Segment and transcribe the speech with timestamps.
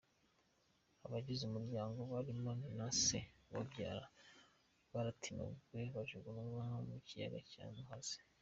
[1.05, 3.19] Abagize umuryango barimo na Se
[3.49, 4.03] ubabyara
[4.91, 8.19] baratemaguwe bajugunywa mu kiyaga cya Muhazi.